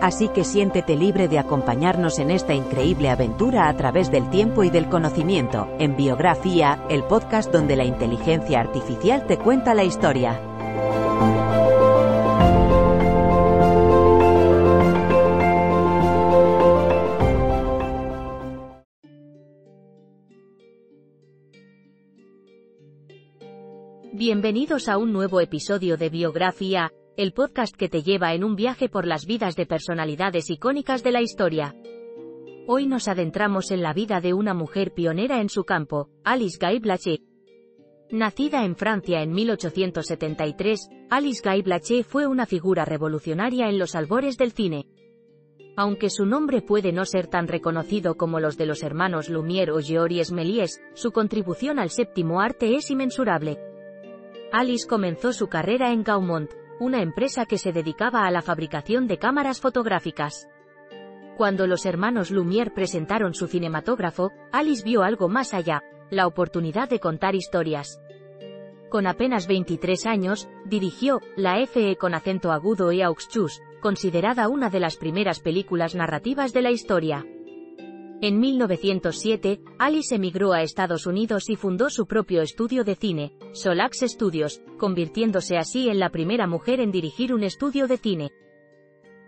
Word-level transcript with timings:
Así 0.00 0.28
que 0.28 0.44
siéntete 0.44 0.96
libre 0.96 1.26
de 1.26 1.38
acompañarnos 1.40 2.18
en 2.20 2.30
esta 2.30 2.54
increíble 2.54 3.10
aventura 3.10 3.68
a 3.68 3.76
través 3.76 4.10
del 4.10 4.30
tiempo 4.30 4.62
y 4.62 4.70
del 4.70 4.88
conocimiento, 4.88 5.68
en 5.78 5.96
Biografía, 5.96 6.84
el 6.88 7.02
podcast 7.04 7.52
donde 7.52 7.74
la 7.74 7.84
inteligencia 7.84 8.60
artificial 8.60 9.26
te 9.26 9.38
cuenta 9.38 9.74
la 9.74 9.84
historia. 9.84 10.40
Bienvenidos 24.12 24.88
a 24.88 24.98
un 24.98 25.12
nuevo 25.12 25.40
episodio 25.40 25.96
de 25.96 26.08
Biografía, 26.08 26.92
el 27.18 27.32
podcast 27.32 27.74
que 27.74 27.88
te 27.88 28.04
lleva 28.04 28.32
en 28.32 28.44
un 28.44 28.54
viaje 28.54 28.88
por 28.88 29.04
las 29.04 29.26
vidas 29.26 29.56
de 29.56 29.66
personalidades 29.66 30.50
icónicas 30.50 31.02
de 31.02 31.10
la 31.10 31.20
historia. 31.20 31.74
Hoy 32.68 32.86
nos 32.86 33.08
adentramos 33.08 33.72
en 33.72 33.82
la 33.82 33.92
vida 33.92 34.20
de 34.20 34.34
una 34.34 34.54
mujer 34.54 34.94
pionera 34.94 35.40
en 35.40 35.48
su 35.48 35.64
campo, 35.64 36.10
Alice 36.22 36.64
Guy 36.64 36.78
Blaché. 36.78 37.18
Nacida 38.12 38.64
en 38.64 38.76
Francia 38.76 39.20
en 39.20 39.32
1873, 39.32 40.90
Alice 41.10 41.42
Guy 41.44 41.62
Blaché 41.62 42.04
fue 42.04 42.28
una 42.28 42.46
figura 42.46 42.84
revolucionaria 42.84 43.68
en 43.68 43.80
los 43.80 43.96
albores 43.96 44.36
del 44.36 44.52
cine. 44.52 44.86
Aunque 45.76 46.10
su 46.10 46.24
nombre 46.24 46.62
puede 46.62 46.92
no 46.92 47.04
ser 47.04 47.26
tan 47.26 47.48
reconocido 47.48 48.14
como 48.16 48.38
los 48.38 48.56
de 48.56 48.66
los 48.66 48.84
hermanos 48.84 49.28
Lumière 49.28 49.72
o 49.72 49.80
Georges 49.82 50.30
Méliès, 50.30 50.80
su 50.94 51.10
contribución 51.10 51.80
al 51.80 51.90
séptimo 51.90 52.40
arte 52.40 52.76
es 52.76 52.92
inmensurable. 52.92 53.58
Alice 54.52 54.86
comenzó 54.86 55.32
su 55.32 55.48
carrera 55.48 55.92
en 55.92 56.04
Gaumont, 56.04 56.52
una 56.80 57.02
empresa 57.02 57.46
que 57.46 57.58
se 57.58 57.72
dedicaba 57.72 58.26
a 58.26 58.30
la 58.30 58.42
fabricación 58.42 59.06
de 59.06 59.18
cámaras 59.18 59.60
fotográficas. 59.60 60.48
Cuando 61.36 61.66
los 61.66 61.86
hermanos 61.86 62.30
Lumière 62.30 62.72
presentaron 62.72 63.34
su 63.34 63.46
cinematógrafo, 63.46 64.32
Alice 64.52 64.82
vio 64.84 65.02
algo 65.02 65.28
más 65.28 65.54
allá, 65.54 65.82
la 66.10 66.26
oportunidad 66.26 66.88
de 66.88 67.00
contar 67.00 67.34
historias. 67.34 68.00
Con 68.88 69.06
apenas 69.06 69.46
23 69.46 70.06
años, 70.06 70.48
dirigió 70.64 71.20
La 71.36 71.64
FE 71.66 71.96
con 71.96 72.14
acento 72.14 72.50
agudo 72.50 72.90
e 72.90 73.02
Auxchus, 73.02 73.62
considerada 73.80 74.48
una 74.48 74.70
de 74.70 74.80
las 74.80 74.96
primeras 74.96 75.40
películas 75.40 75.94
narrativas 75.94 76.52
de 76.52 76.62
la 76.62 76.70
historia. 76.70 77.24
En 78.20 78.40
1907, 78.40 79.60
Alice 79.78 80.12
emigró 80.12 80.52
a 80.52 80.62
Estados 80.62 81.06
Unidos 81.06 81.48
y 81.48 81.54
fundó 81.54 81.88
su 81.88 82.06
propio 82.06 82.42
estudio 82.42 82.82
de 82.82 82.96
cine, 82.96 83.32
Solax 83.52 84.00
Studios, 84.00 84.60
convirtiéndose 84.76 85.56
así 85.56 85.88
en 85.88 86.00
la 86.00 86.10
primera 86.10 86.48
mujer 86.48 86.80
en 86.80 86.90
dirigir 86.90 87.32
un 87.32 87.44
estudio 87.44 87.86
de 87.86 87.96
cine. 87.96 88.32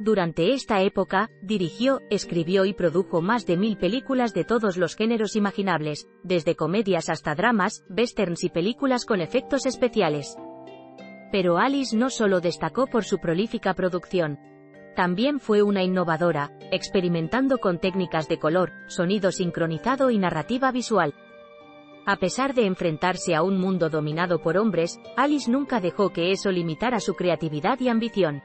Durante 0.00 0.54
esta 0.54 0.80
época, 0.80 1.28
dirigió, 1.42 2.00
escribió 2.08 2.64
y 2.64 2.72
produjo 2.72 3.20
más 3.20 3.44
de 3.44 3.58
mil 3.58 3.76
películas 3.76 4.32
de 4.32 4.44
todos 4.44 4.78
los 4.78 4.96
géneros 4.96 5.36
imaginables, 5.36 6.08
desde 6.22 6.56
comedias 6.56 7.10
hasta 7.10 7.34
dramas, 7.34 7.84
westerns 7.90 8.42
y 8.42 8.48
películas 8.48 9.04
con 9.04 9.20
efectos 9.20 9.66
especiales. 9.66 10.34
Pero 11.30 11.58
Alice 11.58 11.94
no 11.94 12.08
solo 12.08 12.40
destacó 12.40 12.86
por 12.86 13.04
su 13.04 13.18
prolífica 13.18 13.74
producción, 13.74 14.38
también 14.98 15.38
fue 15.38 15.62
una 15.62 15.84
innovadora, 15.84 16.50
experimentando 16.72 17.58
con 17.58 17.78
técnicas 17.78 18.26
de 18.26 18.40
color, 18.40 18.72
sonido 18.88 19.30
sincronizado 19.30 20.10
y 20.10 20.18
narrativa 20.18 20.72
visual. 20.72 21.14
A 22.04 22.16
pesar 22.16 22.52
de 22.52 22.66
enfrentarse 22.66 23.36
a 23.36 23.44
un 23.44 23.60
mundo 23.60 23.90
dominado 23.90 24.42
por 24.42 24.58
hombres, 24.58 24.98
Alice 25.16 25.48
nunca 25.48 25.78
dejó 25.80 26.10
que 26.10 26.32
eso 26.32 26.50
limitara 26.50 26.98
su 26.98 27.14
creatividad 27.14 27.78
y 27.78 27.88
ambición. 27.88 28.42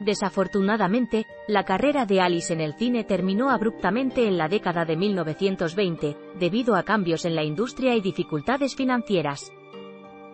Desafortunadamente, 0.00 1.26
la 1.46 1.64
carrera 1.64 2.06
de 2.06 2.22
Alice 2.22 2.50
en 2.50 2.62
el 2.62 2.72
cine 2.72 3.04
terminó 3.04 3.50
abruptamente 3.50 4.26
en 4.26 4.38
la 4.38 4.48
década 4.48 4.86
de 4.86 4.96
1920, 4.96 6.16
debido 6.38 6.74
a 6.74 6.84
cambios 6.84 7.26
en 7.26 7.34
la 7.34 7.44
industria 7.44 7.94
y 7.94 8.00
dificultades 8.00 8.74
financieras. 8.74 9.52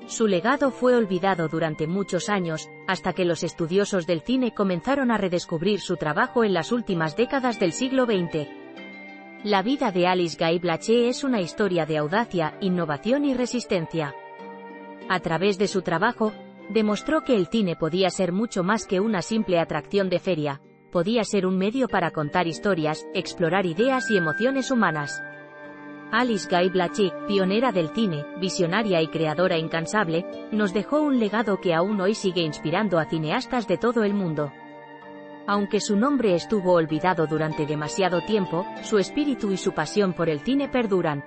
Su 0.07 0.29
legado 0.29 0.71
fue 0.71 0.95
olvidado 0.95 1.49
durante 1.49 1.89
muchos 1.89 2.29
años, 2.29 2.71
hasta 2.87 3.13
que 3.13 3.25
los 3.25 3.43
estudiosos 3.43 4.07
del 4.07 4.21
cine 4.21 4.55
comenzaron 4.55 5.11
a 5.11 5.19
redescubrir 5.19 5.81
su 5.81 5.97
trabajo 5.97 6.45
en 6.45 6.55
las 6.55 6.71
últimas 6.71 7.17
décadas 7.17 7.59
del 7.59 7.73
siglo 7.73 8.05
XX. 8.05 8.49
La 9.43 9.63
vida 9.63 9.91
de 9.91 10.07
Alice 10.07 10.37
Guy 10.39 10.61
Blaché 10.61 11.09
es 11.09 11.25
una 11.25 11.41
historia 11.41 11.87
de 11.87 11.99
audacia, 11.99 12.57
innovación 12.61 13.25
y 13.25 13.35
resistencia. 13.35 14.15
A 15.09 15.21
través 15.21 15.59
de 15.59 15.67
su 15.67 15.83
trabajo, 15.83 16.33
demostró 16.71 17.23
que 17.23 17.35
el 17.35 17.49
cine 17.49 17.75
podía 17.75 18.11
ser 18.11 18.33
mucho 18.33 18.63
más 18.63 18.87
que 18.87 19.01
una 19.01 19.23
simple 19.23 19.59
atracción 19.59 20.09
de 20.09 20.21
feria, 20.21 20.61
podía 20.93 21.25
ser 21.25 21.47
un 21.47 21.59
medio 21.59 21.89
para 21.89 22.13
contar 22.13 22.47
historias, 22.47 23.07
explorar 23.13 23.67
ideas 23.67 24.11
y 24.11 24.17
emociones 24.17 24.71
humanas. 24.71 25.21
Alice 26.13 26.49
Guy 26.49 26.71
Blaché, 26.71 27.13
pionera 27.27 27.73
del 27.73 27.89
cine, 27.89 28.25
visionaria 28.41 29.03
y 29.03 29.09
creadora 29.09 29.59
incansable, 29.59 30.25
nos 30.53 30.73
dejó 30.73 31.01
un 31.01 31.19
legado 31.19 31.61
que 31.61 31.75
aún 31.75 32.01
hoy 32.01 32.15
sigue 32.15 32.43
inspirando 32.43 32.99
a 32.99 33.07
cineastas 33.07 33.67
de 33.67 33.77
todo 33.77 34.05
el 34.05 34.15
mundo. 34.15 34.53
Aunque 35.49 35.81
su 35.81 35.97
nombre 35.97 36.35
estuvo 36.35 36.75
olvidado 36.75 37.27
durante 37.27 37.67
demasiado 37.67 38.21
tiempo, 38.21 38.65
su 38.83 38.99
espíritu 38.99 39.51
y 39.53 39.57
su 39.57 39.73
pasión 39.73 40.13
por 40.13 40.29
el 40.29 40.41
cine 40.41 40.69
perduran. 40.69 41.25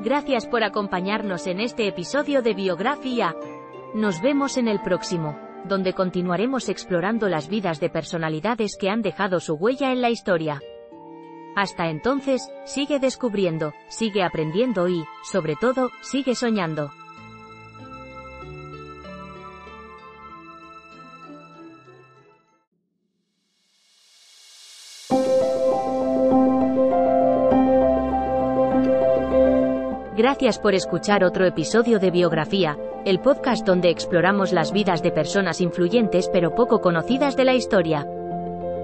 Gracias 0.00 0.46
por 0.46 0.64
acompañarnos 0.64 1.46
en 1.46 1.60
este 1.60 1.86
episodio 1.86 2.42
de 2.42 2.54
Biografía. 2.54 3.34
Nos 3.94 4.20
vemos 4.20 4.56
en 4.56 4.68
el 4.68 4.80
próximo, 4.80 5.38
donde 5.64 5.92
continuaremos 5.92 6.68
explorando 6.68 7.28
las 7.28 7.48
vidas 7.48 7.80
de 7.80 7.90
personalidades 7.90 8.76
que 8.78 8.90
han 8.90 9.02
dejado 9.02 9.40
su 9.40 9.54
huella 9.54 9.92
en 9.92 10.00
la 10.00 10.10
historia. 10.10 10.60
Hasta 11.56 11.88
entonces, 11.88 12.50
sigue 12.64 12.98
descubriendo, 12.98 13.72
sigue 13.88 14.22
aprendiendo 14.22 14.88
y, 14.88 15.04
sobre 15.22 15.54
todo, 15.56 15.90
sigue 16.02 16.34
soñando. 16.34 16.90
Gracias 30.16 30.58
por 30.58 30.74
escuchar 30.74 31.22
otro 31.22 31.44
episodio 31.44 31.98
de 31.98 32.10
Biografía, 32.10 32.78
el 33.04 33.20
podcast 33.20 33.66
donde 33.66 33.90
exploramos 33.90 34.52
las 34.52 34.72
vidas 34.72 35.02
de 35.02 35.12
personas 35.12 35.60
influyentes 35.60 36.28
pero 36.32 36.54
poco 36.54 36.80
conocidas 36.80 37.36
de 37.36 37.44
la 37.44 37.54
historia. 37.54 38.06